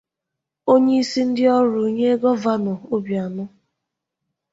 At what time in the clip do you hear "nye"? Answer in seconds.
1.95-2.09